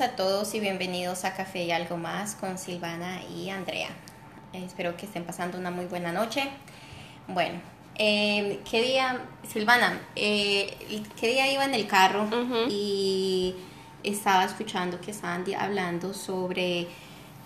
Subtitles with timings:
[0.00, 3.88] a todos y bienvenidos a Café y algo más con Silvana y Andrea.
[4.52, 6.48] Espero que estén pasando una muy buena noche.
[7.26, 7.60] Bueno,
[7.96, 12.28] eh, ¿qué día, Silvana, eh, qué día iba en el carro
[12.68, 13.56] y
[14.04, 16.86] estaba escuchando que estaban hablando sobre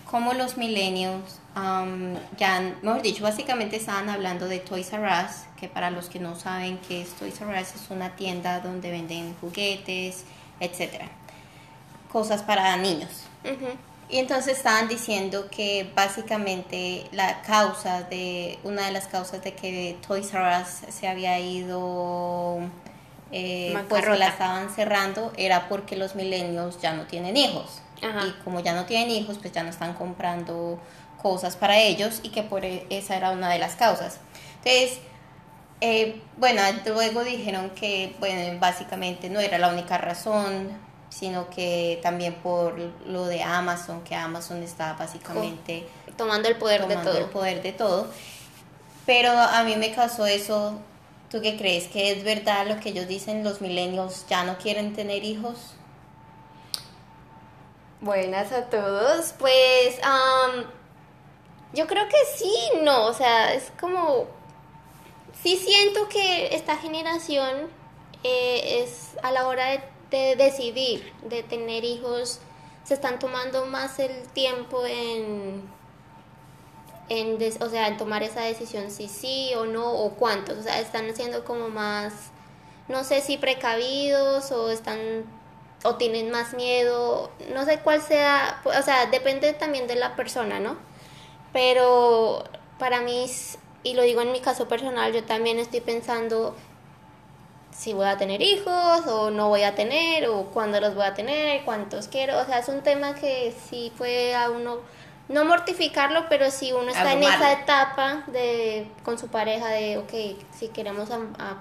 [0.05, 5.67] cómo los millennials, um, ya, mejor dicho, básicamente estaban hablando de Toys R Us, que
[5.67, 9.33] para los que no saben qué es Toys R Us, es una tienda donde venden
[9.41, 10.25] juguetes,
[10.59, 11.09] etcétera,
[12.13, 13.09] cosas para niños.
[14.09, 19.97] Y entonces estaban diciendo que básicamente la causa de, una de las causas de que
[20.07, 22.59] Toys R Us se había ido,
[23.31, 27.81] eh, pues la estaban cerrando, era porque los milenios ya no tienen hijos.
[28.01, 30.77] Y como ya no tienen hijos, pues ya no están comprando
[31.21, 34.19] cosas para ellos y que por e, esa era una de las causas.
[34.57, 34.99] Entonces,
[35.79, 40.69] eh, bueno, luego dijeron que, bueno, básicamente no era la única razón,
[41.13, 46.95] sino que también por lo de Amazon, que Amazon está básicamente tomando el poder de
[46.97, 47.17] todo.
[47.17, 48.07] el poder de todo.
[49.05, 50.79] Pero a mí me causó eso.
[51.29, 51.87] ¿Tú qué crees?
[51.87, 53.43] ¿Que es verdad lo que ellos dicen?
[53.43, 55.75] ¿Los millennials ya no quieren tener hijos?
[58.01, 59.33] Buenas a todos.
[59.37, 59.99] Pues
[61.73, 64.27] yo creo que sí, no, o sea, es como,
[65.43, 67.69] sí siento que esta generación
[68.23, 69.92] eh, es a la hora de,
[70.35, 72.39] decidir, de tener hijos,
[72.83, 75.63] se están tomando más el tiempo en,
[77.09, 80.79] en o sea, en tomar esa decisión si sí o no, o cuántos, o sea,
[80.79, 82.13] están siendo como más,
[82.87, 85.25] no sé si precavidos o están
[85.83, 90.59] o tienen más miedo, no sé cuál sea, o sea, depende también de la persona,
[90.59, 90.77] ¿no?
[91.51, 92.43] Pero
[92.79, 93.29] para mí,
[93.83, 96.55] y lo digo en mi caso personal, yo también estoy pensando
[97.75, 101.13] si voy a tener hijos o no voy a tener, o cuándo los voy a
[101.13, 104.79] tener, cuántos quiero, o sea, es un tema que sí puede a uno,
[105.29, 110.43] no mortificarlo, pero si uno está en esa etapa de con su pareja de, ok,
[110.57, 111.09] si queremos,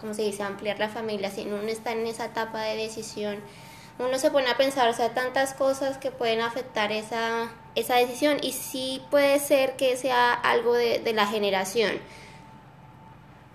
[0.00, 3.38] como se dice, ampliar la familia, si uno está en esa etapa de decisión,
[3.98, 8.38] uno se pone a pensar, o sea, tantas cosas que pueden afectar esa, esa decisión.
[8.42, 11.92] Y sí puede ser que sea algo de, la generación.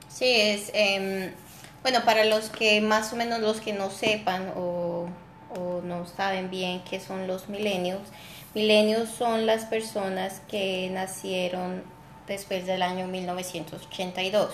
[0.09, 1.33] Sí, es, em,
[1.83, 5.07] bueno, para los que más o menos los que no sepan o,
[5.55, 8.01] o no saben bien qué son los milenios,
[8.53, 11.83] milenios son las personas que nacieron
[12.27, 14.51] después del año 1982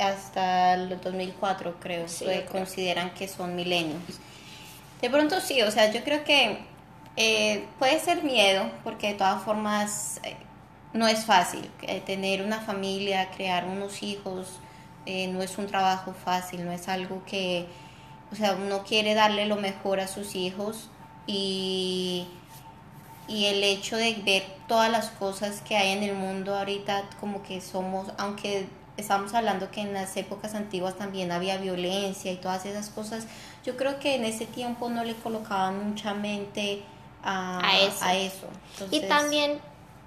[0.00, 4.02] hasta el 2004 creo, se consideran que son milenios.
[5.00, 6.58] De pronto sí, o sea, yo creo que
[7.16, 10.36] eh, puede ser miedo, porque de todas formas eh,
[10.92, 11.70] no es fácil.
[11.82, 14.48] Eh, tener una familia, crear unos hijos,
[15.06, 17.66] no es un trabajo fácil, no es algo que,
[18.32, 20.88] o sea, uno quiere darle lo mejor a sus hijos
[21.26, 22.26] y,
[23.28, 27.42] y el hecho de ver todas las cosas que hay en el mundo ahorita, como
[27.42, 32.64] que somos, aunque estamos hablando que en las épocas antiguas también había violencia y todas
[32.66, 33.26] esas cosas,
[33.64, 36.82] yo creo que en ese tiempo no le colocaban mucha mente
[37.22, 37.60] a,
[38.14, 38.46] eso.
[38.90, 39.58] Y también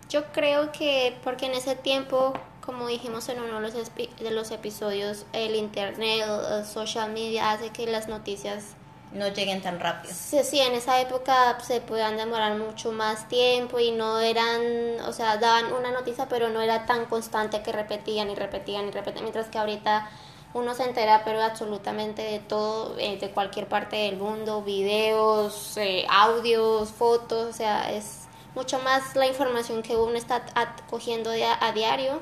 [0.09, 2.33] yo creo que porque en ese tiempo,
[2.65, 8.07] como dijimos en uno de los, episodios, el internet, el social media hace que las
[8.07, 8.75] noticias
[9.11, 10.13] no lleguen tan rápido.
[10.13, 15.13] Sí, sí, en esa época se podían demorar mucho más tiempo y no eran, o
[15.13, 19.23] sea, daban una noticia, pero no era tan constante que repetían y repetían y repetían,
[19.23, 20.09] mientras que ahorita
[20.53, 26.05] uno se entera, pero absolutamente de todo, eh, de cualquier parte del mundo, videos, eh,
[26.09, 30.43] audios, fotos, o sea, es mucho más la información que uno está
[30.89, 32.19] cogiendo a, a diario,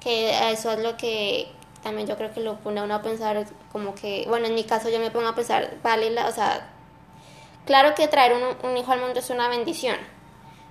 [0.00, 1.52] que eso es lo que
[1.82, 4.64] también yo creo que lo pone a uno a pensar como que, bueno, en mi
[4.64, 6.68] caso yo me pongo a pensar, vale, la, o sea,
[7.66, 9.96] claro que traer un, hijo al mundo es una bendición,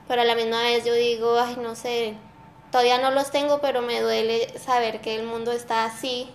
[0.07, 2.15] pero a la misma vez yo digo, ay, no sé,
[2.71, 6.29] todavía no los tengo, pero me duele saber que el mundo está así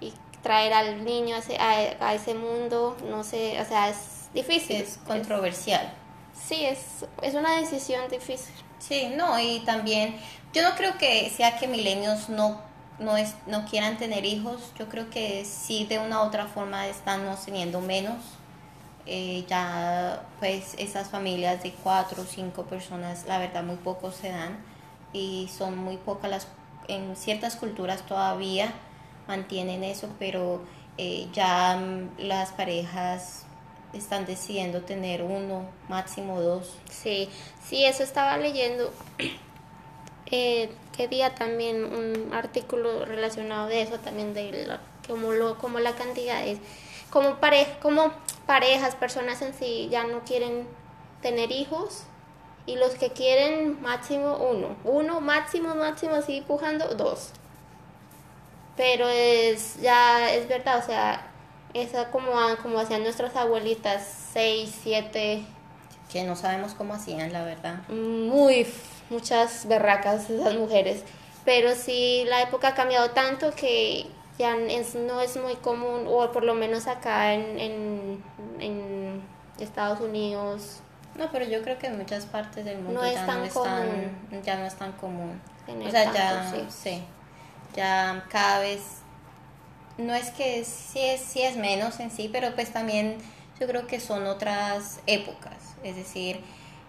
[0.00, 0.12] y
[0.42, 4.76] traer al niño a ese, a, ese mundo, no sé, o sea, es difícil.
[4.76, 5.92] Es controversial.
[6.34, 8.54] sí, es, es una decisión difícil.
[8.78, 10.20] Sí, no, y también
[10.52, 12.68] yo no creo que sea que milenios no
[12.98, 16.86] no, es, no quieran tener hijos, yo creo que sí de una u otra forma
[16.86, 18.16] están teniendo menos.
[19.06, 24.28] Eh, ya pues esas familias de cuatro o cinco personas, la verdad muy pocos se
[24.28, 24.58] dan
[25.14, 26.48] y son muy pocas las,
[26.88, 28.70] en ciertas culturas todavía
[29.26, 30.62] mantienen eso, pero
[30.98, 31.80] eh, ya
[32.18, 33.46] las parejas
[33.94, 36.74] están decidiendo tener uno, máximo dos.
[36.90, 37.30] Sí,
[37.64, 38.92] sí, eso estaba leyendo.
[40.30, 40.70] Eh,
[41.10, 46.58] día también un artículo relacionado de eso, también de como, lo, como la cantidad es
[47.10, 48.12] como, pareja, como
[48.46, 50.66] parejas, personas en sí, ya no quieren
[51.22, 52.02] tener hijos.
[52.66, 54.76] Y los que quieren máximo uno.
[54.84, 57.30] Uno, máximo, máximo, así pujando, dos.
[58.76, 61.30] Pero es, ya es verdad, o sea,
[61.72, 62.32] esa como,
[62.62, 65.44] como hacían nuestras abuelitas, seis, siete.
[66.12, 67.88] Que no sabemos cómo hacían, la verdad.
[67.88, 68.66] Muy,
[69.10, 71.02] muchas berracas esas mujeres.
[71.44, 74.06] Pero sí, la época ha cambiado tanto que
[74.38, 78.24] ya es, no es muy común, o por lo menos acá en, en,
[78.60, 79.22] en
[79.58, 80.80] Estados Unidos.
[81.16, 83.44] No, pero yo creo que en muchas partes del mundo No es ya, tan no
[83.46, 84.12] es común.
[84.30, 85.40] tan, ya no es tan común.
[85.66, 87.02] O sea, ya, sí.
[87.74, 88.80] ya cada vez,
[89.96, 93.18] no es que sí es, sí es menos en sí, pero pues también
[93.58, 95.74] yo creo que son otras épocas.
[95.82, 96.40] Es decir,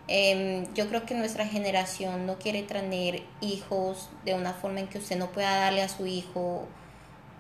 [0.10, 4.98] em, yo creo que nuestra generación no quiere tener hijos de una forma en que
[4.98, 6.68] usted no pueda darle a su hijo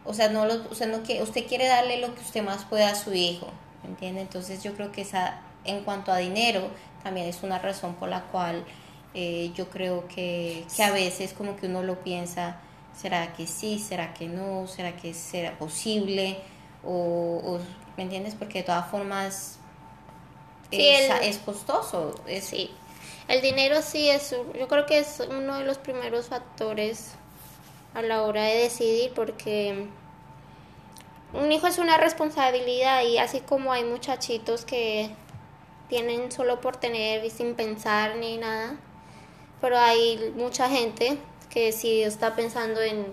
[0.10, 2.89] o sea, no lo, usted, no quiere, usted quiere darle lo que usted más pueda
[2.89, 3.48] a su hijo,
[3.83, 4.21] ¿me entiende?
[4.21, 6.68] Entonces yo creo que esa, en cuanto a dinero,
[7.04, 8.66] también es una razón por la cual
[9.13, 12.57] eh, yo creo que, que a veces como que uno lo piensa,
[12.95, 13.77] ¿será que sí?
[13.77, 14.68] ¿Será que no?
[14.68, 16.39] ¿Será que será posible?
[16.83, 17.60] O, o,
[17.95, 18.33] ¿me entiendes?
[18.33, 19.59] Porque de todas formas
[20.71, 22.16] Sí, es, el- es costoso.
[22.27, 22.71] Es, Sí,
[23.27, 27.13] el dinero sí es, yo creo que es uno de los primeros factores
[27.95, 29.88] a la hora de decidir porque
[31.33, 35.10] un hijo es una responsabilidad y así como hay muchachitos que
[35.89, 38.77] tienen solo por tener y sin pensar ni nada,
[39.62, 41.18] pero hay mucha gente
[41.50, 43.07] que sí está pensando en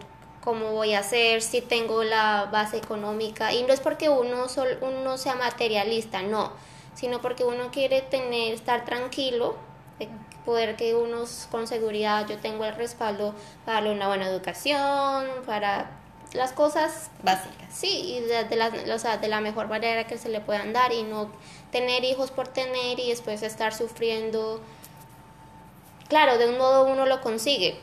[0.45, 4.79] cómo voy a hacer, si tengo la base económica y no es porque uno sol-
[4.83, 6.53] uno sea materialista, no,
[6.97, 9.57] sino porque uno quiere tener estar tranquilo,
[10.01, 10.09] de
[10.45, 13.35] poder que uno con seguridad yo tengo el respaldo
[13.65, 15.91] para una buena educación, para
[16.33, 17.73] las cosas básicas.
[17.73, 20.73] Sí, y de, de la, o sea, de la mejor manera que se le puedan
[20.73, 21.31] dar y no
[21.71, 24.61] tener hijos por tener y después estar sufriendo.
[26.09, 27.79] Claro, de un modo uno lo consigue,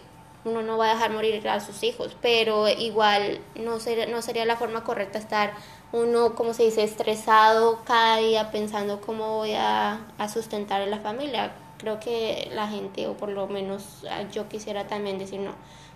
[0.46, 4.46] uno no va a dejar morir a sus hijos, pero igual no, ser, no sería
[4.46, 5.54] la forma correcta estar
[5.94, 11.00] uno, como se dice, estresado cada día pensando cómo voy a, a sustentar a la
[11.00, 11.54] familia.
[11.78, 15.52] Creo que la gente, o por lo menos ah, yo quisiera también decir, no,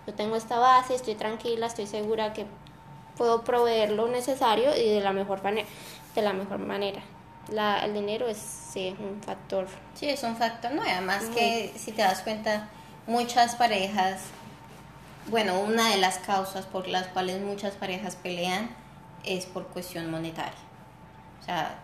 [0.06, 2.46] yo tengo esta base, estoy tranquila, estoy segura que
[3.18, 5.68] puedo proveer lo necesario y de la mejor manera.
[6.14, 7.02] De la mejor manera.
[7.52, 9.68] La, el dinero es sí, un factor.
[9.96, 12.70] Sí, es un factor, no, y además que si te das cuenta,
[13.08, 14.22] muchas parejas,
[15.28, 18.70] bueno, una de las causas por las cuales muchas parejas pelean
[19.27, 20.53] es por cuestión monetaria.
[21.41, 21.83] O sea,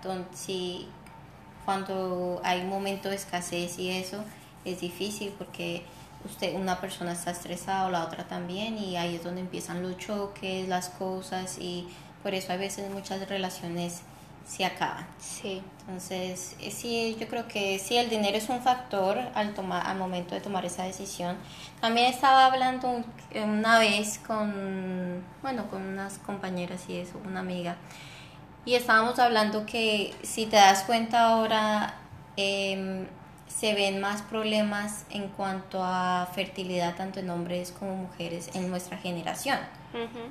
[1.65, 4.23] cuando hay un momento de escasez y eso,
[4.65, 5.83] es difícil porque
[6.25, 9.97] usted, una persona está estresada o la otra también y ahí es donde empiezan los
[9.97, 11.87] choques, las cosas y
[12.21, 14.01] por eso a veces muchas relaciones
[14.45, 15.05] se acaban.
[15.19, 15.61] Sí.
[15.79, 19.97] Entonces, eh, sí, yo creo que sí, el dinero es un factor al, tomar, al
[19.97, 21.35] momento de tomar esa decisión.
[21.81, 23.05] También estaba hablando un-
[23.35, 27.75] una vez con, bueno, con unas compañeras y eso, una amiga,
[28.65, 31.95] y estábamos hablando que si te das cuenta ahora,
[32.37, 33.05] em,
[33.47, 38.97] se ven más problemas en cuanto a fertilidad tanto en hombres como mujeres en nuestra
[38.97, 39.59] generación.
[39.93, 40.27] Ujú.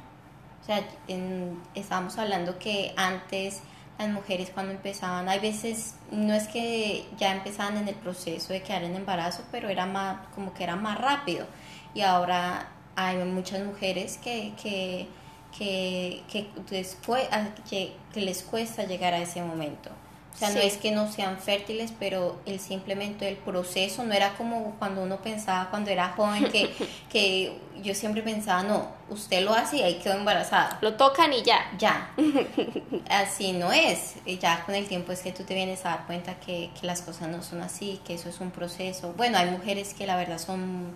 [0.63, 3.63] O sea, en- estábamos hablando que antes
[4.03, 8.63] las mujeres cuando empezaban, hay veces, no es que ya empezaban en el proceso de
[8.63, 11.47] quedar en embarazo, pero era más, como que era más rápido.
[11.95, 15.09] Y ahora hay muchas mujeres que, que,
[15.57, 17.29] que, que después,
[17.69, 19.91] que, que les cuesta llegar a ese momento.
[20.35, 24.35] O sea, no es que no sean fértiles, pero el simplemente el proceso no era
[24.35, 26.73] como cuando uno pensaba cuando era joven que,
[27.11, 30.79] que yo siempre pensaba, no, usted lo hace y ahí quedó embarazada.
[30.81, 31.71] Lo tocan y ya.
[31.79, 32.11] Ya,
[33.11, 34.15] así no es.
[34.25, 36.87] Y Ya con el tiempo es que tú te vienes a dar cuenta que, que
[36.87, 39.13] las cosas no son así, que eso es un proceso.
[39.17, 40.93] Bueno, hay mujeres que la verdad son,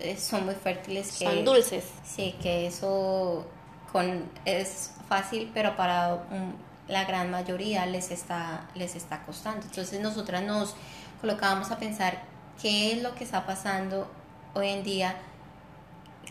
[0.00, 1.16] eh, son muy fértiles.
[1.18, 1.84] Que, Son dulces.
[2.04, 3.46] Sí, que eso
[3.92, 9.66] con, es fácil, pero para un- la gran mayoría les está, les está costando.
[9.66, 10.74] Entonces nosotras nos
[11.20, 12.22] colocábamos a pensar
[12.60, 14.10] qué es lo que está pasando
[14.54, 15.16] hoy en día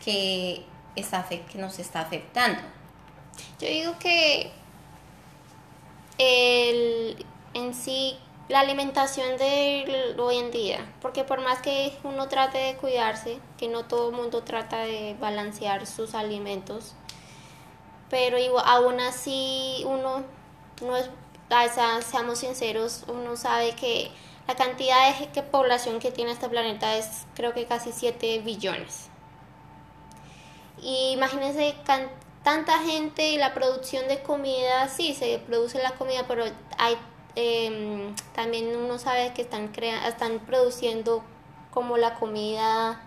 [0.03, 0.65] que,
[0.95, 2.61] está, que nos está afectando.
[3.59, 4.51] Yo digo que
[6.17, 8.17] el, en sí
[8.49, 13.69] la alimentación de hoy en día, porque por más que uno trate de cuidarse, que
[13.69, 16.93] no todo el mundo trata de balancear sus alimentos,
[18.09, 20.25] pero igual, aún así uno
[20.81, 21.09] no es,
[22.09, 24.11] seamos sinceros, uno sabe que
[24.47, 29.07] la cantidad de que población que tiene este planeta es creo que casi 7 billones.
[30.81, 32.09] Y imagínense can-
[32.43, 36.45] tanta gente y la producción de comida, sí, se produce la comida, pero
[36.77, 36.97] hay
[37.35, 41.23] em, también uno sabe que están, crea están produciendo
[41.73, 43.01] como la comida,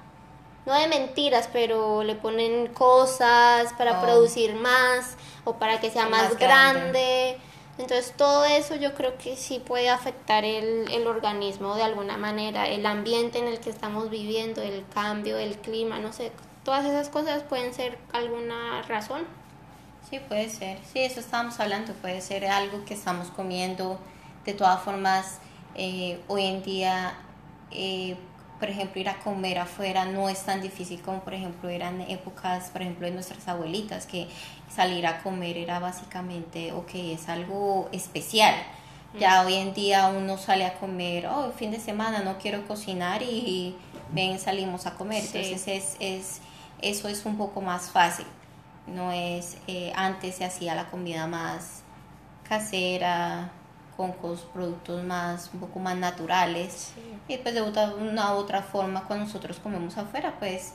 [0.64, 4.02] no de mentiras, pero le ponen cosas para Oh.
[4.02, 6.81] producir más o para que sea más, Más grande.
[6.81, 7.38] grande.
[7.76, 12.69] Entonces todo eso yo creo que sí puede afectar el, el organismo de alguna manera,
[12.69, 16.31] el ambiente en el que estamos viviendo, el cambio, el clima, no sé,
[16.64, 19.23] todas esas cosas pueden ser alguna razón.
[20.09, 20.78] Sí, puede ser.
[20.93, 21.93] Sí, eso estábamos hablando.
[21.95, 23.99] Puede ser algo que estamos comiendo.
[24.45, 25.38] De todas formas,
[25.75, 27.14] eh, hoy en día,
[27.71, 28.16] eh,
[28.59, 32.71] por ejemplo, ir a comer afuera no es tan difícil como, por ejemplo, eran épocas,
[32.71, 34.29] por ejemplo, de nuestras abuelitas, que
[34.75, 38.55] salir a comer era básicamente, ok, es algo especial.
[39.19, 43.23] Ya hoy en día uno sale a comer, oh, fin de semana no quiero cocinar
[43.23, 43.77] y
[44.11, 45.23] ven, salimos a comer.
[45.23, 45.39] Sí.
[45.39, 46.41] Entonces es, es,
[46.81, 48.27] eso es un poco más fácil.
[48.89, 51.83] No es, eh, antes se hacía la comida más
[52.49, 53.53] casera,
[53.97, 54.13] con
[54.53, 56.93] productos más, un poco más naturales.
[57.29, 60.73] Y pues de otra, una u otra forma, cuando nosotros comemos afuera, pues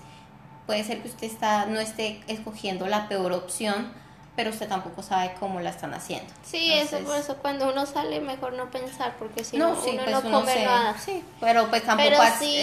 [0.66, 3.92] puede ser que usted está, no esté escogiendo la peor opción,
[4.36, 6.32] pero usted tampoco sabe cómo la están haciendo.
[6.44, 9.82] Sí, eso Entonces- por eso cuando uno sale mejor no pensar porque si no, no,
[9.82, 10.98] sí, uno pues no uno come se- nada.
[10.98, 12.56] sí, pero pues tampoco Pero as- sí-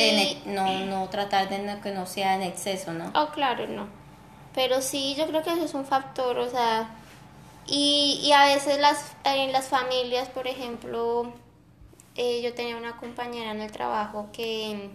[0.45, 3.11] en no, no tratar de no- que no sea en exceso, ¿no?
[3.15, 3.87] Oh, claro, no.
[4.55, 6.89] Pero sí, yo creo que eso es un factor, o sea,
[7.69, 11.33] y, y a veces las, en las familias, por ejemplo,
[12.15, 14.91] eh, yo tenía una compañera en el trabajo que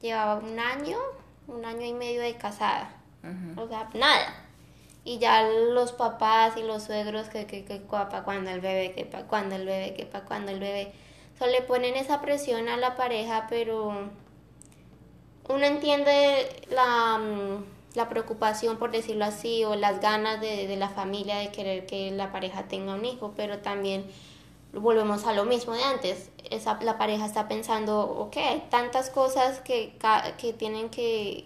[0.00, 0.98] llevaba un año,
[1.46, 2.92] un año y medio de casada,
[3.56, 4.46] o sea, nada.
[5.04, 9.04] Y ya los papás y los suegros que, que, que para cuando el bebé, que
[9.04, 10.92] para cuando el bebé, que para cuando el bebé.
[11.38, 14.10] So, le ponen esa presión a la pareja, pero
[15.48, 20.88] uno entiende la, mm, la preocupación, por decirlo así, o las ganas de, de la
[20.88, 24.04] familia de querer que la pareja tenga un hijo, pero también
[24.72, 26.30] volvemos a lo mismo de antes.
[26.50, 29.96] Esa, la pareja está pensando, ok, hay tantas cosas que,
[30.38, 31.44] que tienen que,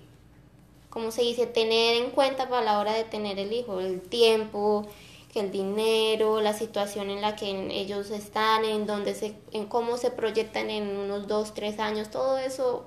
[0.91, 4.87] como se dice, tener en cuenta para la hora de tener el hijo, el tiempo,
[5.33, 9.97] que el dinero, la situación en la que ellos están, en donde se, en cómo
[9.97, 12.85] se proyectan en unos dos, tres años, todo eso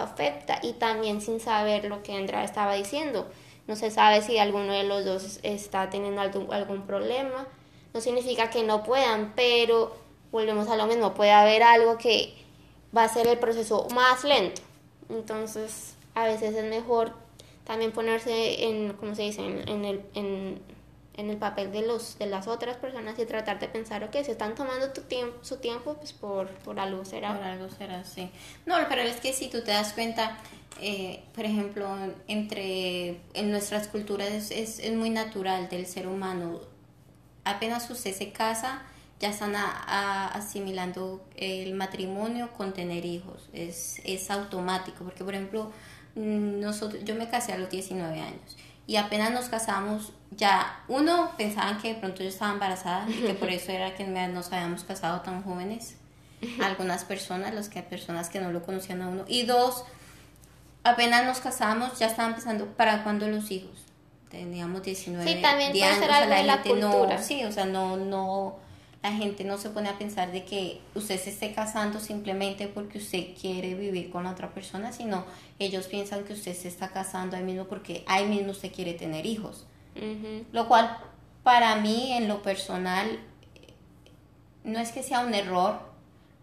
[0.00, 3.26] afecta y también sin saber lo que Andrea estaba diciendo.
[3.66, 7.46] No se sabe si alguno de los dos está teniendo algún, algún problema.
[7.94, 9.96] No significa que no puedan, pero
[10.30, 11.14] volvemos a lo mismo.
[11.14, 12.34] Puede haber algo que
[12.96, 14.60] va a ser el proceso más lento.
[15.08, 17.12] Entonces, a veces es mejor
[17.64, 19.44] también ponerse en, ¿cómo se dice?
[19.44, 20.60] En, en el, en,
[21.16, 24.32] en el papel de, los, de las otras personas y tratar de pensar, ok, si
[24.32, 27.34] están tomando tu tiempo, su tiempo, pues por, por algo será.
[27.36, 28.30] Por algo será así.
[28.66, 30.36] No, pero es que si tú te das cuenta,
[30.80, 31.88] eh, por ejemplo,
[32.26, 36.60] entre en nuestras culturas es, es, es muy natural del ser humano.
[37.44, 38.82] Apenas usted se casa,
[39.20, 43.48] ya están a- a- asimilando el matrimonio con tener hijos.
[43.52, 45.70] Es, es automático, porque por ejemplo,
[46.16, 51.30] mm, nosotros, yo me casé a los 19 años y apenas nos casamos, ya uno
[51.36, 54.84] pensaban que de pronto yo estaba embarazada y que por eso era que nos habíamos
[54.84, 55.96] casado tan jóvenes
[56.62, 59.24] algunas personas, los que personas que no lo conocían a uno.
[59.26, 59.84] Y dos,
[60.82, 63.84] apenas nos casamos, ya estaban pensando para cuándo los hijos.
[64.30, 67.96] Teníamos 19 Sí, también puede ser algo de la gente no- sí, o sea, no,
[67.96, 68.56] no,
[69.04, 72.96] la gente no se pone a pensar de que usted se esté casando simplemente porque
[72.96, 75.26] usted quiere vivir con la otra persona, sino
[75.58, 79.26] ellos piensan que usted se está casando ahí mismo porque ahí mismo usted quiere tener
[79.26, 79.66] hijos.
[80.52, 80.96] Lo cual,
[81.42, 83.20] para mí, en lo personal,
[84.64, 85.80] no es que sea un error,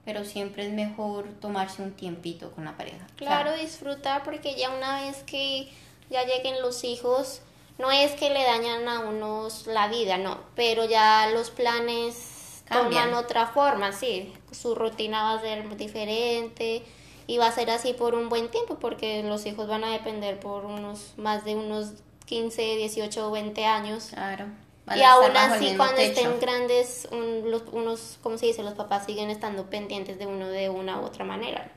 [0.06, 3.08] pero siempre es mejor tomarse un tiempito con la pareja.
[3.16, 5.68] Claro, disfrutar porque ya una vez que
[6.12, 7.42] ya lleguen los hijos,
[7.80, 12.31] no es que le dañan a unos la vida, no, pero ya los planes
[12.72, 13.12] Cambian.
[13.12, 16.84] toman otra forma, sí, su rutina va a ser diferente
[17.28, 20.40] y va a ser así por un buen tiempo porque los hijos van a depender
[20.40, 21.94] por unos más de unos
[22.26, 24.10] 15, 18 o 20 años.
[24.10, 24.46] claro.
[24.86, 26.22] Van Y aún así, cuando techo.
[26.22, 28.64] estén grandes, un- los, unos, ¿cómo se dice?
[28.64, 31.72] Los papás siguen estando pendientes de uno de una u otra manera.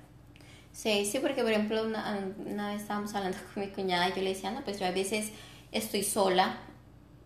[0.72, 4.22] Sí, sí, porque por ejemplo, una, una vez estábamos hablando con mi cuñada y yo
[4.22, 5.30] le decía, no, pues yo a veces
[5.72, 6.58] estoy sola,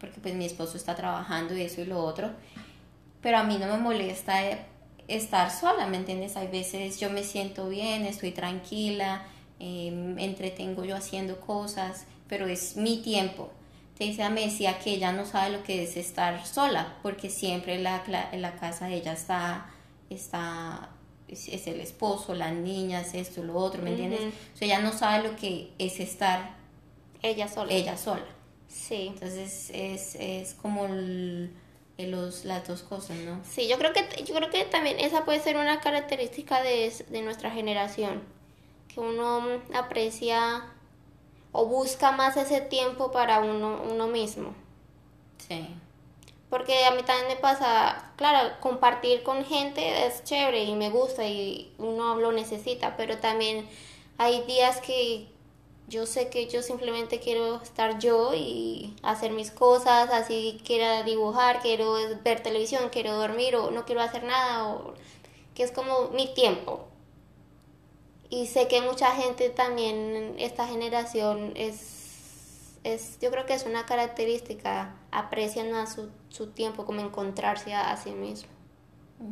[0.01, 2.31] porque pues mi esposo está trabajando y eso y lo otro,
[3.23, 4.59] pero a mí no me molesta eh,
[5.09, 6.37] estar sola, ¿me entiendes?
[6.37, 9.25] Hay veces yo me siento bien, estoy tranquila,
[9.61, 13.51] eh, me entretengo yo haciendo cosas, pero es mi tiempo.
[13.99, 18.01] Ella me decía que ella no sabe lo que es estar sola, porque siempre la,
[18.33, 19.67] en la casa de ella está,
[20.09, 20.91] está
[21.27, 24.21] es, es el esposo, las niñas, esto, lo otro, ¿me entiendes?
[24.55, 26.55] O sea, ella no sabe lo que es estar
[27.23, 27.73] Ella sola.
[27.73, 28.25] ella sola.
[28.69, 29.09] Sí.
[29.13, 31.53] Entonces es, es como el-
[32.07, 33.41] los, las dos cosas, ¿no?
[33.45, 37.23] Sí, yo creo que yo creo que también esa puede ser una característica de, de
[37.23, 38.23] nuestra generación,
[38.93, 40.65] que uno aprecia
[41.53, 44.55] o busca más ese tiempo para uno, uno mismo.
[45.49, 45.67] Sí.
[46.51, 51.27] Porque a mí también me pasa, claro, compartir con gente es chévere y me gusta
[51.27, 53.69] y uno lo necesita, pero también
[54.17, 55.29] hay días que
[55.89, 61.61] yo sé que yo simplemente quiero estar yo y hacer mis cosas, así quiera dibujar,
[61.61, 64.95] quiero ver televisión, quiero dormir o no quiero hacer nada, o
[65.55, 66.87] que es como mi tiempo.
[68.31, 73.87] Y sé que mucha gente también, esta generación es, es yo creo que es una
[73.87, 78.51] característica, aprecian más su, su tiempo como encontrarse a, sí mismo.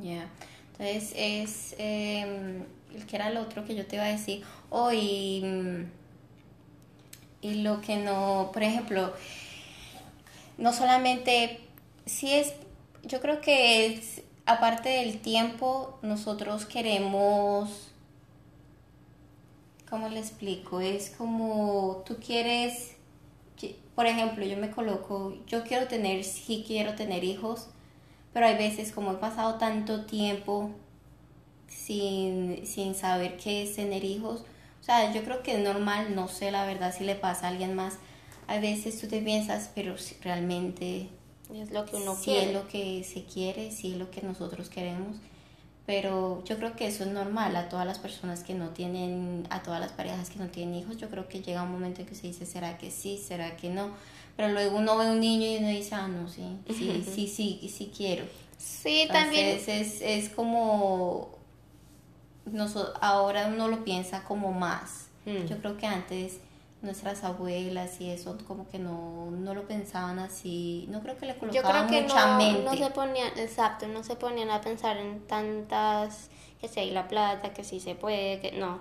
[0.01, 0.31] Ya.
[0.73, 4.43] Entonces es el que era el otro que yo te iba a decir.
[4.71, 6.06] Oh, y, mm,
[7.41, 9.13] y lo que no, por ejemplo,
[10.59, 11.61] no solamente,
[12.07, 12.55] si es,
[13.03, 17.91] yo creo que es, aparte del tiempo, nosotros queremos,
[19.89, 20.81] ¿cómo le explico?
[20.81, 22.97] Es como tú quieres,
[23.95, 27.69] por ejemplo, yo me coloco, yo quiero tener, sí quiero tener hijos,
[28.33, 30.71] pero hay veces como he pasado tanto tiempo
[31.67, 34.45] sin, sin saber qué es tener hijos,
[34.87, 37.75] sea, yo creo que es normal, no sé la verdad si le pasa a alguien
[37.75, 37.95] más,
[38.47, 41.09] a veces tú te piensas, pero si realmente
[41.53, 42.47] Es lo que uno si quiere.
[42.49, 45.17] es lo que se quiere, si es lo que nosotros queremos.
[45.87, 49.63] Pero yo creo que eso es normal a todas las personas que no tienen, a
[49.63, 50.97] todas las parejas que no tienen hijos.
[50.97, 53.19] Yo creo que llega un momento en que se dice, ¿será que sí?
[53.25, 53.91] ¿Será que no?
[54.37, 57.71] Pero luego uno ve un niño y uno dice, ah, no, sí, sí, sí, sí,
[57.73, 58.25] sí quiero.
[58.59, 59.47] Sí, también.
[59.47, 61.36] Entonces es, es como,
[63.01, 65.09] ahora uno lo piensa como más.
[65.25, 65.47] Mm.
[65.47, 66.41] Yo creo que antes
[66.83, 71.33] nuestras abuelas y eso como que no, no lo pensaban así, no creo que le
[71.35, 72.63] Yo colocaban creo que mucha no, mente.
[72.63, 76.31] no se ponían, exacto, no se ponían a pensar en tantas,
[76.61, 78.79] que si hay la plata, que si se puede, que no.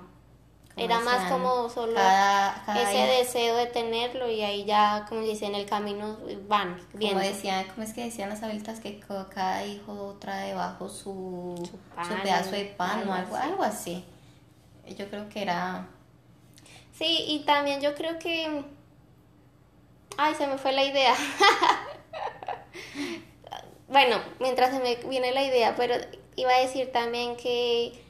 [0.76, 5.22] Como Era más como solo cada- cada ese deseo de tenerlo y ahí ya, como
[5.22, 7.20] dicen, en el camino van Como viendo.
[7.22, 9.00] decían, ¿cómo es que decían las abuelitas que
[9.34, 11.56] cada hijo trae debajo su,
[12.08, 14.04] Su pedazo de pan algo o algo, algo así?
[14.98, 15.88] Yo creo que era
[16.94, 18.64] Sí, y también yo creo que...
[20.18, 21.14] Ay, se me fue la idea.
[23.88, 25.96] bueno, mientras se me viene la idea, pero
[26.36, 28.04] iba a decir también que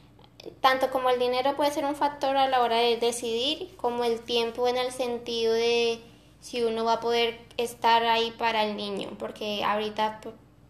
[0.60, 4.20] tanto como el dinero puede ser un factor a la hora de decidir, como el
[4.20, 6.00] tiempo en el sentido de
[6.40, 10.20] si uno va a poder estar ahí para el niño, porque ahorita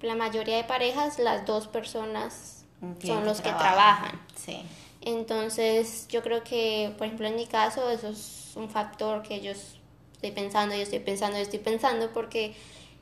[0.00, 2.64] la mayoría de parejas, las dos personas
[3.04, 4.20] son los que trabajan.
[4.36, 4.62] Sí.
[5.00, 9.52] Entonces, yo creo que, por ejemplo, en mi caso, eso es un factor que yo
[9.52, 12.54] estoy pensando, yo estoy pensando, yo estoy pensando, porque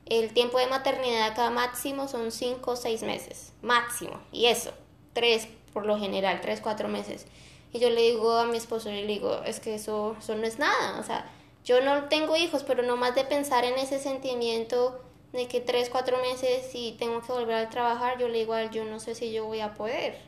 [0.07, 4.73] el tiempo de maternidad acá máximo son 5 o 6 meses, máximo, y eso,
[5.15, 7.27] 3 por lo general, 3, 4 meses.
[7.75, 10.59] Y yo le digo a mi esposo, le digo, es que eso, eso no es
[10.59, 11.31] nada, o sea,
[11.65, 15.01] yo no tengo hijos, pero no más de pensar en ese sentimiento
[15.33, 18.85] de que 3, 4 meses y tengo que volver a trabajar, yo le digo yo
[18.85, 20.19] no sé si yo voy a poder.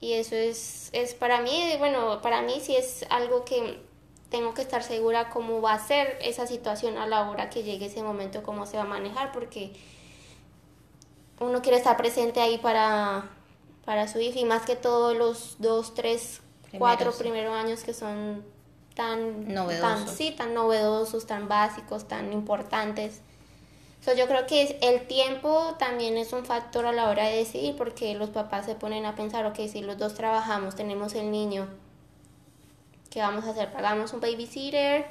[0.00, 3.78] Y eso es, es para mí, bueno, para mí sí es algo que
[4.30, 7.86] tengo que estar segura cómo va a ser esa situación a la hora que llegue
[7.86, 9.72] ese momento, cómo se va a manejar, porque
[11.38, 13.28] uno quiere estar presente ahí para,
[13.90, 16.42] para su hijo y más que todo los dos, tres,
[16.78, 17.16] cuatro Primeros.
[17.16, 18.44] primeros años que son
[18.94, 20.10] tan tan, Novedosos.
[20.12, 23.20] sí, tan novedosos, tan básicos, tan importantes.
[24.04, 27.74] So, yo creo que el tiempo también es un factor a la hora de decidir
[27.76, 31.66] porque los papás se ponen a pensar, ok, si los dos trabajamos, tenemos el niño,
[33.10, 33.72] ¿qué vamos a hacer?
[33.72, 35.04] ¿Pagamos un babysitter?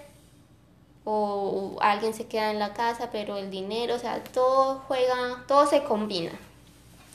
[1.04, 5.66] ¿O alguien se queda en la casa, pero el dinero, o sea, todo juega, todo
[5.68, 6.32] se combina.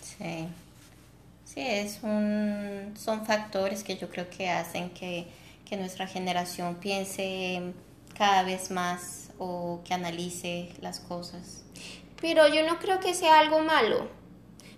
[0.02, 0.46] Sí.
[1.54, 5.26] Sí, es un, son factores que yo creo que hacen que,
[5.64, 7.72] que nuestra generación piense
[8.16, 11.62] cada vez más o que analice las cosas.
[12.20, 14.08] Pero yo no creo que sea algo malo.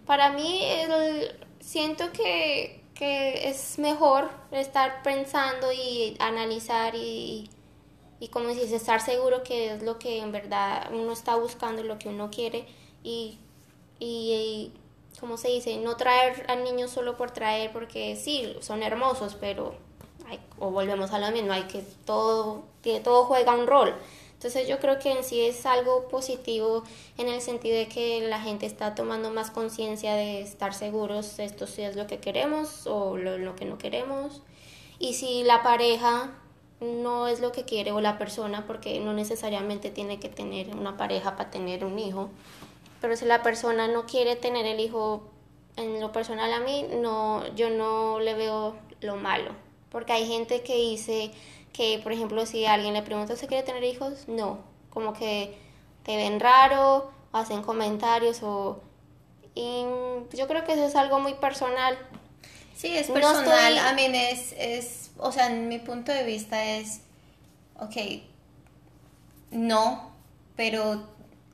[0.07, 7.51] Para mí, el- siento que, que es mejor estar pensando y analizar y,
[8.21, 11.99] y como dices, estar seguro que es lo que en verdad uno está buscando, lo
[11.99, 12.67] que uno quiere
[13.05, 13.39] y,
[14.01, 14.73] y,
[15.21, 19.75] como se dice, no traer al niño solo por traer, porque sí, son hermosos, pero,
[20.29, 23.95] hay- o volvemos a lo mismo, hay que todo, que todo juega un rol.
[24.35, 26.85] Entonces yo creo que en sí es algo positivo
[27.17, 31.67] en el sentido de que la gente está tomando más conciencia de estar seguros, esto
[31.67, 34.43] sí es lo que queremos o lo, lo que no queremos.
[34.99, 36.33] Y si la pareja
[36.81, 40.99] no es lo que quiere o la persona, porque no necesariamente tiene que tener una
[40.99, 42.29] pareja para tener un hijo.
[43.01, 45.31] Pero si la persona no quiere tener el hijo,
[45.77, 49.53] en lo personal a mí, no, yo no le veo lo malo.
[49.91, 51.31] Porque hay gente que dice
[51.73, 54.29] que, por ejemplo, si alguien le pregunta, ¿se quiere tener hijos?
[54.29, 54.59] No.
[54.91, 55.59] Como que
[56.03, 58.81] te ven raro, hacen comentarios o...
[59.55, 59.85] Y
[60.35, 61.99] yo creo que eso es algo muy personal.
[62.75, 63.79] Sí, es personal.
[63.79, 67.01] A mí es, es, o sea, en mi punto de vista es,
[67.81, 68.23] ok,
[69.51, 70.11] no,
[70.57, 71.07] pero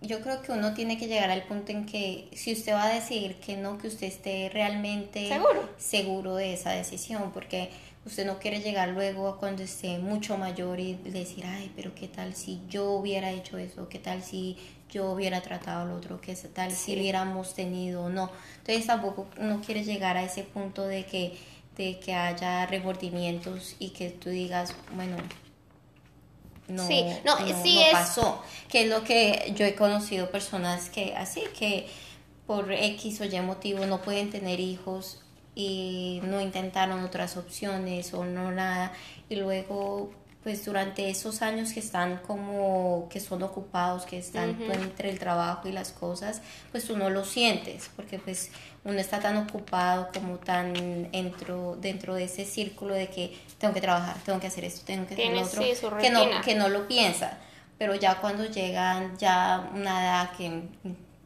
[0.02, 2.94] yo creo que uno tiene que llegar al punto en que si usted va a
[2.94, 7.70] decir que no, que usted esté realmente seguro, seguro de esa decisión, porque
[8.04, 12.08] usted no quiere llegar luego a cuando esté mucho mayor y decir, ay, pero qué
[12.08, 14.56] tal si yo hubiera hecho eso, qué tal si
[14.90, 18.30] yo hubiera tratado al otro, qué tal si hubiéramos tenido o no.
[18.58, 21.38] Entonces tampoco uno quiere llegar a ese punto de que,
[21.76, 25.16] de que haya remordimientos y que tú digas, bueno,
[26.72, 28.42] no, sí, no, sí pasó.
[28.68, 31.88] Que es lo que yo he conocido personas que así, que
[32.46, 35.20] por X o Y motivo no pueden tener hijos
[35.54, 38.92] y no intentaron otras opciones o no nada
[39.28, 40.10] y luego
[40.42, 45.68] pues durante esos años que están como que son ocupados que están entre el trabajo
[45.68, 48.50] y las cosas pues tú no lo sientes porque pues
[48.84, 53.80] uno está tan ocupado como tan dentro dentro de ese círculo de que tengo que
[53.80, 56.88] trabajar tengo que hacer esto tengo que hacer lo otro que no que no lo
[56.88, 57.38] piensa
[57.78, 60.62] pero ya cuando llegan ya una edad que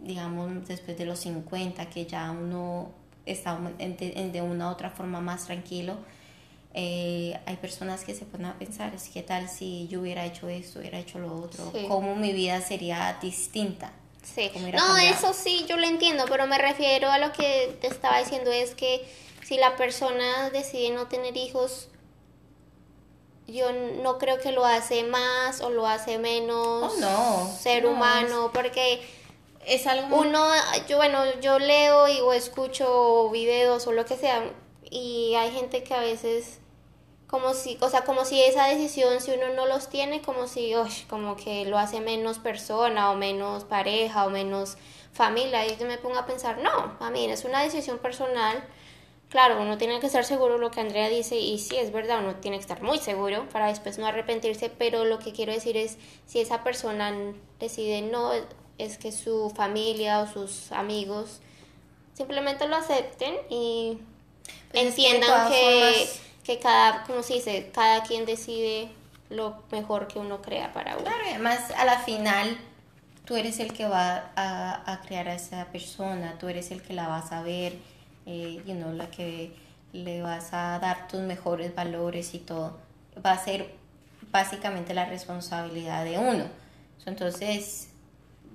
[0.00, 2.90] digamos después de los 50 que ya uno
[3.26, 5.96] está de una u otra forma más tranquilo.
[6.78, 10.50] Eh, hay personas que se ponen a pensar, es que tal si yo hubiera hecho
[10.50, 13.92] esto, hubiera hecho lo otro, cómo mi vida sería distinta.
[14.22, 18.18] Sí, no, eso sí, yo lo entiendo, pero me refiero a lo que te estaba
[18.18, 19.08] diciendo, es que
[19.42, 21.88] si la persona decide no tener hijos,
[23.46, 29.00] yo no creo que lo hace más o lo hace menos oh, ser humano, porque
[29.64, 30.44] es algo uno
[30.88, 34.52] yo bueno yo leo y o escucho videos o lo que sea
[34.90, 36.60] y hay gente que a veces
[37.26, 40.72] como si o sea como si esa decisión si uno no los tiene como si
[41.08, 44.76] como que lo hace menos persona o menos pareja o menos
[45.12, 45.66] familia.
[45.66, 48.64] Y yo me pongo a pensar no a mí es una decisión personal.
[49.28, 52.20] Claro uno tiene que estar seguro de lo que Andrea dice y sí es verdad
[52.20, 55.76] uno tiene que estar muy seguro para después no arrepentirse pero lo que quiero decir
[55.76, 57.12] es si esa persona
[57.58, 58.30] decide no
[58.78, 61.40] es que su familia o sus amigos
[62.14, 63.98] simplemente lo acepten y
[64.70, 66.25] pues entiendan que, que,
[66.60, 68.88] cada, como se dice, cada quien decide
[69.30, 71.04] lo mejor que uno crea para uno.
[71.04, 72.56] Claro, además a la final
[73.24, 76.94] tú eres el que va a, a crear a esa persona, tú eres el que
[76.94, 77.74] la vas a ver,
[78.24, 79.52] eh, you know, la que
[79.92, 82.78] le vas a dar tus mejores valores y todo.
[83.24, 83.74] Va a ser
[84.30, 86.44] básicamente la responsabilidad de uno.
[87.06, 87.88] Entonces,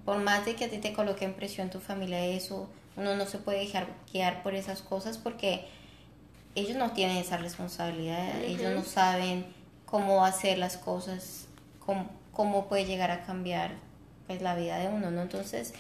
[0.06, 3.38] por más de que a ti te coloquen presión tu familia, eso, uno no se
[3.38, 5.68] puede dejar guiar por esas cosas porque
[6.56, 9.46] ellos no tienen esa responsabilidad, ellos no saben
[9.86, 11.48] cómo hacer las cosas,
[11.80, 13.72] cómo, cómo, puede llegar a cambiar
[14.28, 15.22] pues la vida de uno, ¿no?
[15.22, 15.74] Entonces,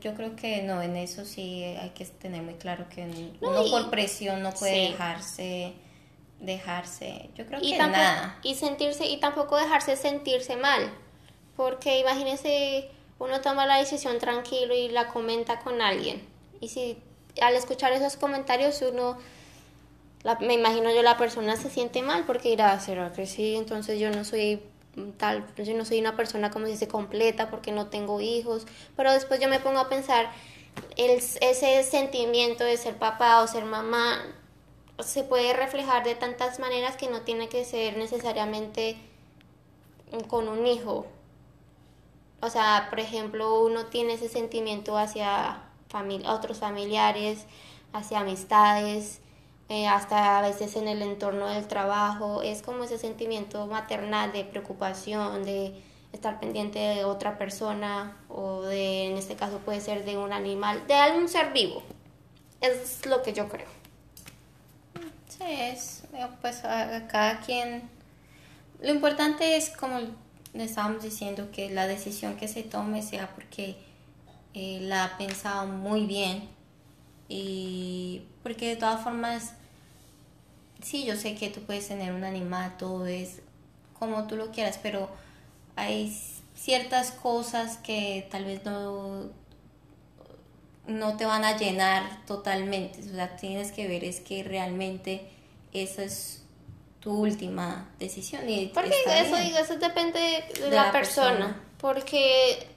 [0.00, 3.90] yo creo que no, en eso sí hay que tener muy claro que uno por
[3.90, 5.74] presión no puede dejarse
[6.40, 8.38] dejarse, yo creo que nada.
[8.42, 10.92] Y sentirse, y tampoco dejarse sentirse mal,
[11.56, 16.22] porque imagínese uno toma la decisión tranquilo y la comenta con alguien.
[16.60, 16.98] Y si
[17.40, 19.16] al escuchar esos comentarios uno,
[20.40, 23.56] me imagino yo, la persona se siente mal porque dirá, ¿será que sí?
[23.56, 24.62] Entonces yo no soy
[25.18, 28.66] tal, yo no soy una persona como si dice completa porque no tengo hijos.
[28.96, 30.30] Pero después yo me pongo a pensar,
[30.96, 34.22] el, ese sentimiento de ser papá o ser mamá
[35.00, 38.96] se puede reflejar de tantas maneras que no tiene que ser necesariamente
[40.28, 41.06] con un hijo
[42.44, 45.62] o sea, por ejemplo, uno tiene ese sentimiento hacia
[46.26, 47.46] otros familiares,
[47.94, 49.22] hacia amistades,
[49.68, 52.42] eh, hasta a veces en el entorno del trabajo.
[52.42, 59.06] Es como ese sentimiento maternal de preocupación, de estar pendiente de otra persona o de,
[59.06, 61.82] en este caso puede ser de un animal, de algún ser vivo.
[62.60, 63.68] Es lo que yo creo.
[65.28, 66.02] Sí, es,
[66.40, 67.90] pues a cada quien...
[68.80, 69.98] Lo importante es como
[70.54, 73.76] le estábamos diciendo que la decisión que se tome sea porque
[74.54, 76.48] eh, la ha pensado muy bien
[77.28, 79.54] y porque de todas formas,
[80.82, 83.40] sí, yo sé que tú puedes tener un animal, todo es
[83.98, 85.08] como tú lo quieras, pero
[85.76, 86.16] hay
[86.54, 89.30] ciertas cosas que tal vez no,
[90.86, 93.00] no te van a llenar totalmente.
[93.00, 95.28] O sea, tienes que ver es que realmente
[95.72, 96.42] eso es
[97.00, 98.48] tu última decisión.
[98.48, 99.46] Y porque eso, bien.
[99.46, 101.30] digo, eso depende de, la, la persona.
[101.30, 101.60] persona.
[101.78, 102.73] Porque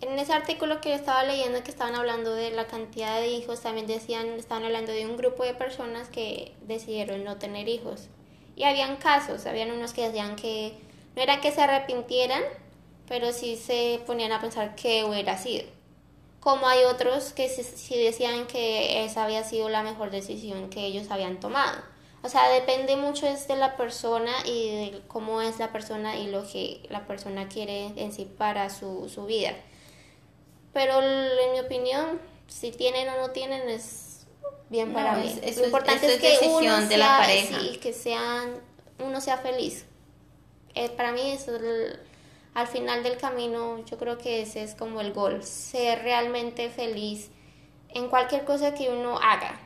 [0.00, 3.86] en ese artículo que estaba leyendo que estaban hablando de la cantidad de hijos, también
[3.86, 8.08] decían, estaban hablando de un grupo de personas que decidieron no tener hijos.
[8.54, 10.74] Y habían casos, habían unos que decían que
[11.16, 12.42] no era que se arrepintieran,
[13.08, 15.64] pero sí se ponían a pensar qué hubiera sido.
[16.40, 20.86] Como hay otros que sí, sí decían que esa había sido la mejor decisión que
[20.86, 21.82] ellos habían tomado.
[22.22, 26.28] O sea, depende mucho es de la persona y de cómo es la persona y
[26.28, 29.52] lo que la persona quiere en sí para su, su vida.
[30.78, 34.26] Pero en mi opinión, si tienen o no tienen es
[34.68, 35.26] bien para No, mí.
[35.28, 37.60] es- eso Lo importante eso es, es que uno de la sea- pareja.
[37.60, 38.60] sí, que sean,
[39.00, 39.86] uno sea feliz.
[40.76, 42.00] Eh, para mí eso es el-
[42.54, 47.30] al final del camino yo creo que ese es como el gol, ser realmente feliz
[47.88, 49.58] en cualquier cosa que uno haga.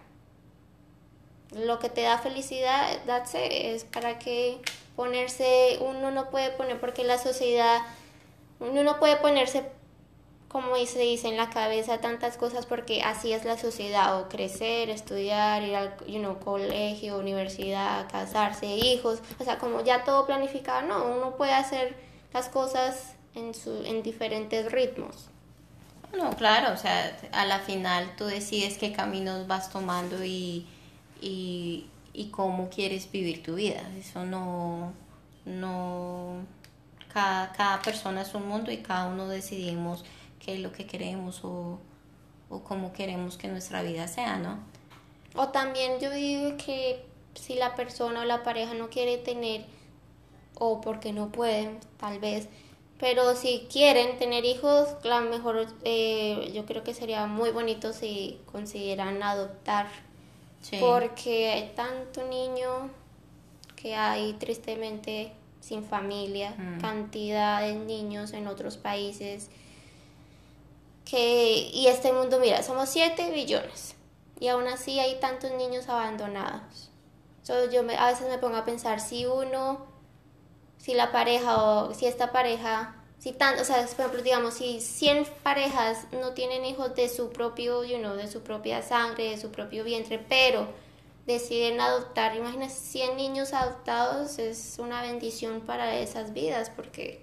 [1.55, 4.61] Lo que te da felicidad, that's it, es para que
[4.97, 7.83] ponerse, uno no puede poner, porque la sociedad,
[8.61, 9.65] uno no puede ponerse,
[10.53, 14.91] como se dice, en la cabeza tantas cosas porque así es la sociedad, o crecer,
[14.91, 20.83] estudiar, ir al you know, colegio, universidad, casarse, hijos, o sea, como ya todo planificado,
[20.87, 21.97] no, uno puede hacer
[22.35, 25.31] las cosas en, su, en diferentes ritmos.
[26.15, 30.67] No, claro, o sea, a la final tú decides qué caminos vas tomando y,
[31.23, 33.81] y, y cómo quieres vivir tu vida.
[33.99, 34.93] Eso no,
[35.47, 36.45] no,
[37.11, 40.05] cada, cada persona es un mundo y cada uno decidimos
[40.45, 41.79] qué es lo que queremos o,
[42.51, 44.59] o cómo queremos que nuestra vida sea, ¿no?
[45.35, 49.65] O también yo digo que si la persona o la pareja no quiere tener,
[50.59, 52.49] o porque no pueden, tal vez,
[52.99, 58.39] pero si quieren tener hijos, la mejor, eh, yo creo que sería muy bonito si
[58.51, 59.89] consideran adoptar,
[60.61, 60.77] Sí.
[60.81, 62.91] porque hay tanto niño
[63.75, 66.81] que hay tristemente sin familia, Mm.
[66.81, 69.51] cantidad de niños en otros países
[71.13, 73.95] que y este mundo, mira, somos 7 billones
[74.41, 76.89] y aún así hay tantos niños abandonados.
[77.43, 79.85] So, yo me- a veces me pongo a pensar si uno,
[80.79, 84.81] si la pareja o si esta pareja, si tan, o sea, por ejemplo, digamos, si
[84.81, 89.39] 100 parejas no tienen hijos de su propio, you know, de su propia sangre, de
[89.39, 90.67] su propio vientre, pero
[91.27, 97.23] deciden adoptar, imagínense 100 niños adoptados es una bendición para esas vidas porque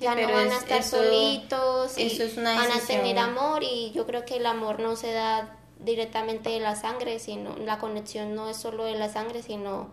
[0.00, 3.18] Ya no van a es- estar eso- solitos y eso es una van a tener
[3.18, 7.56] amor y yo creo que el amor no se da directamente de la sangre, sino
[7.56, 9.88] la conexión no es solo de la sangre, sino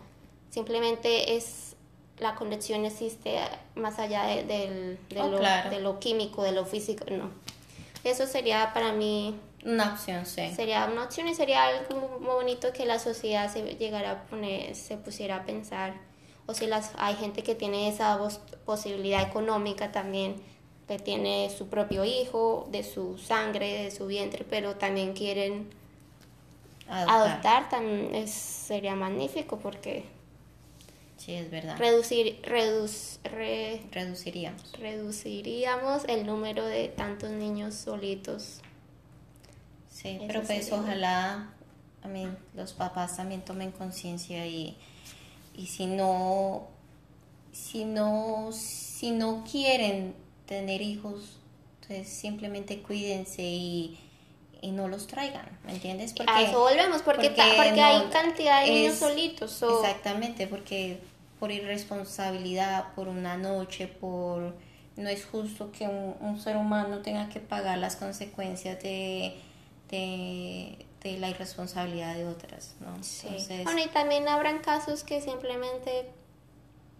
[0.50, 1.74] simplemente es
[2.18, 3.38] la conexión existe
[3.74, 5.70] más allá de, del- de Oh, lo, claro.
[5.70, 7.30] de lo químico, de lo físico, no.
[8.04, 10.52] Eso sería para mí Una opción, sí.
[10.54, 14.74] sería una opción y sería algo muy bonito que la sociedad se llegara a poner,
[14.76, 15.94] se pusiera a pensar,
[16.46, 18.18] o si las, hay gente que tiene esa
[18.64, 20.36] posibilidad económica también,
[20.88, 25.68] que tiene su propio hijo, de su sangre, de su vientre, pero también quieren
[26.88, 27.28] Adoptar.
[27.30, 30.04] adoptar, también es, sería magnífico porque
[31.16, 31.76] Sí, es verdad.
[31.78, 34.72] reducir, reduc- re- Reduciríamos.
[34.78, 38.60] reduciríamos el número de tantos niños solitos.
[39.90, 40.80] Sí, Eso pero pues sería.
[40.80, 41.50] ojalá
[42.02, 44.76] a mí, los papás también tomen conciencia y,
[45.56, 46.68] y si no,
[47.52, 50.14] si no, si no quieren
[50.46, 51.38] tener hijos,
[51.86, 53.98] pues simplemente cuídense y,
[54.60, 56.14] y no los traigan, ¿me entiendes?
[56.26, 59.50] a eso volvemos, porque, porque no- hay cantidad de niños solitos.
[59.52, 61.00] so- Exactamente, porque
[61.40, 64.54] por irresponsabilidad, por una noche, por
[64.96, 69.34] no es justo que un, un ser humano tenga que pagar las consecuencias de,
[69.90, 73.02] de, de la irresponsabilidad de otras, ¿no?
[73.02, 73.26] Sí.
[73.28, 76.10] Entonces, Bueno, y también habrán casos que simplemente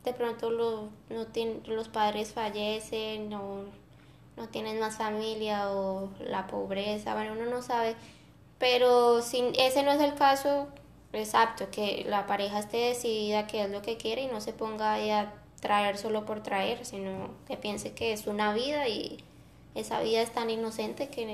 [0.04, 3.64] de pronto lo, no tienen, los padres fallecen o
[4.36, 7.96] no tienen más familia o la pobreza, bueno, uno no sabe.
[8.58, 10.68] Pero si ese no es el caso,
[11.12, 14.52] es apto que la pareja esté decidida qué es lo que quiere y no se
[14.52, 19.24] ponga ahí a traer solo por traer, sino que piense que es una vida y
[19.74, 21.26] esa vida es tan inocente que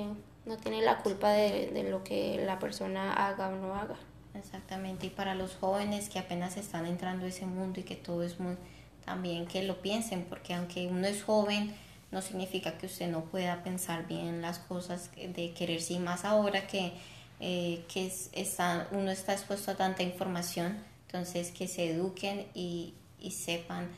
[0.47, 3.97] no tiene la culpa de, de lo que la persona haga o no haga.
[4.35, 8.23] Exactamente, y para los jóvenes que apenas están entrando a ese mundo y que todo
[8.23, 8.57] es muy,
[9.05, 11.75] también que lo piensen, porque aunque uno es joven,
[12.11, 16.67] no significa que usted no pueda pensar bien las cosas de querer sí más ahora
[16.67, 16.93] que,
[17.41, 22.95] eh, que es- está, uno está expuesto a tanta información, entonces que se eduquen y,
[23.21, 23.91] y sepan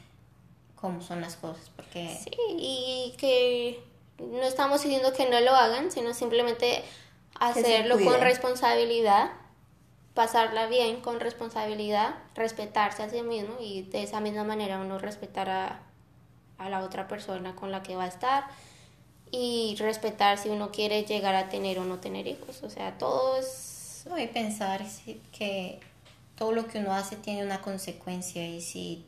[0.74, 3.82] cómo son las cosas, porque Sí, y que
[4.18, 6.82] no estamos diciendo que no lo hagan, sino simplemente
[7.38, 9.30] hacerlo con responsabilidad
[10.14, 15.50] pasarla bien con responsabilidad, respetarse a sí mismo y de esa misma manera uno respetar
[15.50, 15.80] a,
[16.56, 18.44] a la otra persona con la que va a estar
[19.32, 22.62] y respetar si uno quiere llegar a tener o no tener hijos.
[22.62, 24.04] O sea, todo es...
[24.08, 24.84] No, y pensar
[25.36, 25.80] que
[26.36, 29.04] todo lo que uno hace tiene una consecuencia y si,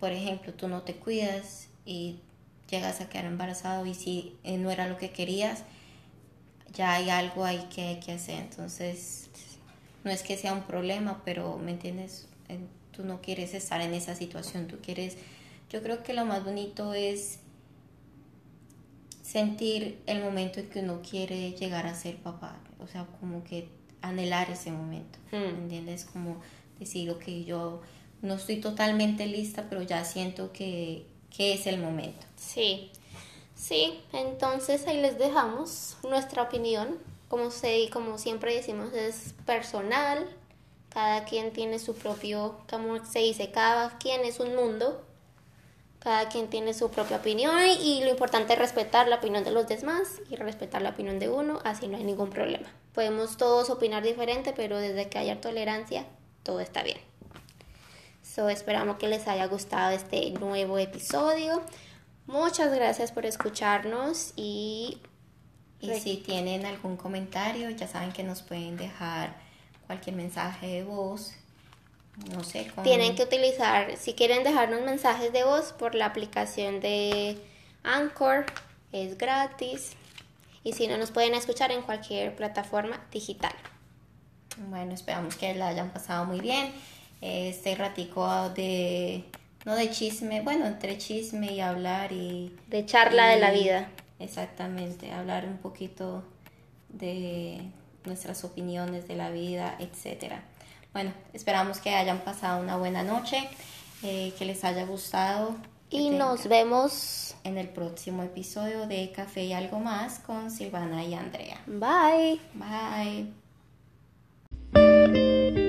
[0.00, 2.20] por ejemplo, tú no te cuidas y
[2.68, 5.64] llegas a quedar embarazado y si eh, no era lo que querías,
[6.74, 8.40] ya hay algo ahí que hay que hacer.
[8.40, 9.30] Entonces,
[10.04, 12.26] no es que sea un problema, pero, ¿me entiendes?
[12.92, 15.16] Tú no quieres estar en esa situación, tú quieres...
[15.70, 17.40] Yo creo que lo más bonito es
[19.22, 23.68] sentir el momento en que uno quiere llegar a ser papá, o sea, como que
[24.00, 25.58] anhelar ese momento, ¿me hmm.
[25.62, 26.06] entiendes?
[26.06, 26.40] Como
[26.78, 27.82] decir, ok, yo
[28.22, 31.04] no estoy totalmente lista, pero ya siento que,
[31.34, 32.26] que es el momento.
[32.36, 32.90] Sí,
[33.54, 40.28] sí, entonces ahí les dejamos nuestra opinión, como, se, como siempre decimos, es personal,
[40.88, 45.04] cada quien tiene su propio, como se dice, cada quien es un mundo
[46.00, 49.66] cada quien tiene su propia opinión y lo importante es respetar la opinión de los
[49.66, 52.68] demás y respetar la opinión de uno, así no hay ningún problema.
[52.94, 56.06] Podemos todos opinar diferente, pero desde que haya tolerancia,
[56.44, 56.98] todo está bien.
[58.38, 61.60] So, esperamos que les haya gustado este nuevo episodio.
[62.28, 64.98] Muchas gracias por escucharnos y...
[65.80, 69.34] Y si tienen algún comentario, ya saben que nos pueden dejar
[69.88, 71.32] cualquier mensaje de voz
[72.32, 77.38] no sé Tienen que utilizar, si quieren dejarnos mensajes de voz por la aplicación de
[77.82, 78.46] Anchor,
[78.92, 79.94] es gratis.
[80.62, 83.54] Y si no, nos pueden escuchar en cualquier plataforma digital.
[84.68, 86.72] Bueno, esperamos que la hayan pasado muy bien.
[87.20, 89.24] Este ratico de,
[89.64, 92.56] no de chisme, bueno, entre chisme y hablar y...
[92.68, 93.88] De charla de la vida.
[94.18, 96.24] Exactamente, hablar un poquito
[96.88, 97.60] de
[98.04, 100.42] nuestras opiniones de la vida, etcétera.
[100.92, 103.48] Bueno, esperamos que hayan pasado una buena noche,
[104.02, 105.54] eh, que les haya gustado.
[105.90, 111.14] Y nos vemos en el próximo episodio de Café y algo más con Silvana y
[111.14, 111.60] Andrea.
[111.66, 112.40] Bye.
[114.74, 115.67] Bye.